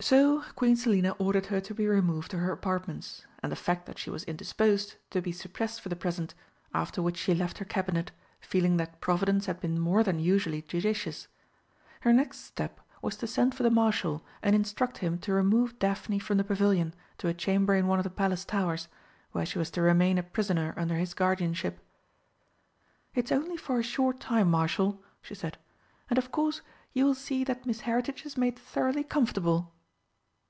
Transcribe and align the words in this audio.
So 0.00 0.42
Queen 0.56 0.74
Selina 0.74 1.12
ordered 1.20 1.46
her 1.46 1.60
to 1.60 1.74
be 1.74 1.86
removed 1.86 2.32
to 2.32 2.38
her 2.38 2.50
apartments, 2.50 3.24
and 3.40 3.52
the 3.52 3.56
fact 3.56 3.86
that 3.86 3.98
she 3.98 4.10
was 4.10 4.24
indisposed 4.24 4.96
to 5.10 5.22
be 5.22 5.30
suppressed 5.30 5.80
for 5.80 5.90
the 5.90 5.94
present, 5.94 6.34
after 6.74 7.00
which 7.00 7.16
she 7.16 7.36
left 7.36 7.58
her 7.58 7.64
Cabinet, 7.64 8.10
feeling 8.40 8.78
that 8.78 9.00
Providence 9.00 9.46
had 9.46 9.60
been 9.60 9.78
more 9.78 10.02
than 10.02 10.18
usually 10.18 10.62
judicious. 10.62 11.28
Her 12.00 12.12
next 12.12 12.38
step 12.38 12.80
was 13.00 13.14
to 13.18 13.28
send 13.28 13.54
for 13.54 13.62
the 13.62 13.70
Marshal 13.70 14.24
and 14.42 14.56
instruct 14.56 14.98
him 14.98 15.18
to 15.18 15.32
remove 15.32 15.78
Daphne 15.78 16.18
from 16.18 16.36
the 16.36 16.42
Pavilion 16.44 16.94
to 17.18 17.28
a 17.28 17.34
chamber 17.34 17.76
in 17.76 17.86
one 17.86 18.00
of 18.00 18.04
the 18.04 18.10
Palace 18.10 18.44
towers, 18.44 18.88
where 19.30 19.46
she 19.46 19.60
was 19.60 19.70
to 19.70 19.82
remain 19.82 20.18
a 20.18 20.24
prisoner 20.24 20.74
under 20.76 20.96
his 20.96 21.14
guardianship. 21.14 21.78
"It's 23.14 23.30
only 23.30 23.56
for 23.56 23.78
a 23.78 23.84
short 23.84 24.18
time, 24.18 24.50
Marshal," 24.50 25.00
she 25.22 25.36
said. 25.36 25.58
"And 26.10 26.18
of 26.18 26.32
course 26.32 26.60
you 26.92 27.04
will 27.04 27.14
see 27.14 27.44
that 27.44 27.66
Miss 27.66 27.82
Heritage 27.82 28.26
is 28.26 28.36
made 28.36 28.58
thoroughly 28.58 29.04
comfortable." 29.04 29.72